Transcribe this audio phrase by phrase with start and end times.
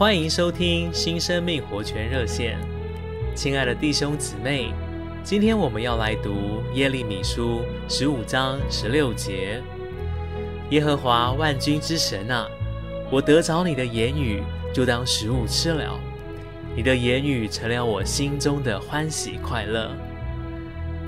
[0.00, 2.58] 欢迎收听新生命活泉热线，
[3.34, 4.72] 亲爱的弟兄姊妹，
[5.22, 9.62] 今天我们要来读耶利米书十五章十六节。
[10.70, 12.48] 耶和华万军之神啊，
[13.10, 14.42] 我得着你的言语，
[14.72, 16.00] 就当食物吃了。
[16.74, 19.90] 你的言语成了我心中的欢喜快乐。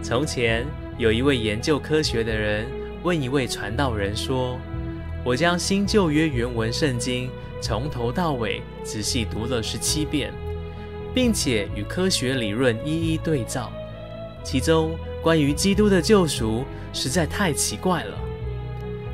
[0.03, 0.67] 从前
[0.99, 2.67] 有一位研究科学的人
[3.03, 4.59] 问一位传道人说
[5.25, 7.31] ：“我将新旧约原文圣经。”
[7.63, 10.35] 从头到尾仔细读了十七遍，
[11.15, 13.73] 并且与科学理论一一对照。
[14.43, 18.19] 其中关于基督的救赎实在太奇怪了。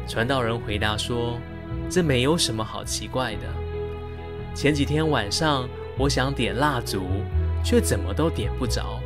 [0.06, 1.38] 传道人回答说
[1.90, 3.42] ：“这没有什么好奇怪的。
[4.54, 7.02] 前几天晚上，我想点蜡烛，
[7.62, 8.98] 却怎么都点不着。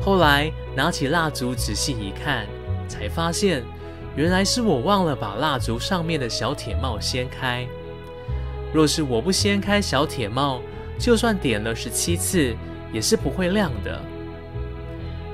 [0.00, 2.46] 后来拿起蜡烛仔细一看，
[2.86, 3.64] 才发现
[4.16, 7.66] 原来是我忘了把蜡烛上面的小铁帽掀开。”
[8.72, 10.60] 若是我不掀开小铁帽，
[10.98, 12.54] 就算点了十七次，
[12.92, 14.00] 也是不会亮的。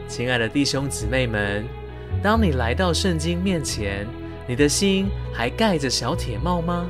[0.09, 1.65] 亲爱的弟兄姊妹们，
[2.23, 4.07] 当你来到圣经面前，
[4.47, 6.89] 你的心还盖着小铁帽吗？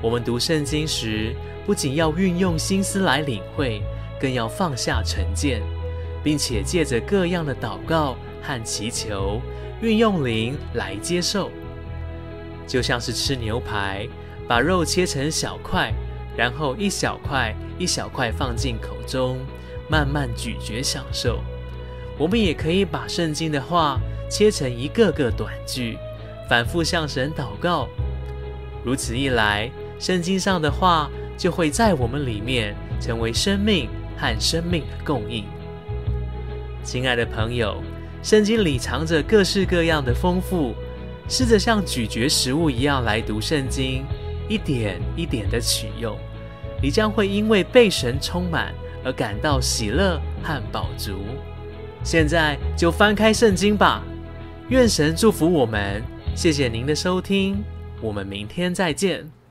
[0.00, 1.34] 我们读圣经时，
[1.66, 3.82] 不仅要运用心思来领会，
[4.20, 5.62] 更要放下成见，
[6.22, 9.40] 并且借着各样的祷告和祈求，
[9.82, 11.50] 运用灵来接受，
[12.66, 14.08] 就像是吃牛排。
[14.48, 15.94] 把肉切成小块，
[16.36, 19.38] 然后一小块一小块放进口中，
[19.88, 21.42] 慢慢咀嚼享受。
[22.18, 25.96] 我们也可以把圣经的话切成一个个短句，
[26.50, 27.88] 反复向神祷告。
[28.84, 31.08] 如此一来，圣经上的话
[31.38, 35.46] 就会在我们里面成为生命和生命的供应。
[36.82, 37.82] 亲爱的朋友，
[38.22, 40.74] 圣经里藏着各式各样的丰富，
[41.28, 44.04] 试着像咀嚼食物一样来读圣经。
[44.48, 46.18] 一点一点的取用，
[46.82, 51.12] 你将会因为被神充满而感到喜乐和饱足。
[52.02, 54.02] 现在就翻开圣经吧，
[54.68, 56.02] 愿神祝福我们。
[56.34, 57.64] 谢谢您的收听，
[58.00, 59.41] 我们明天再见。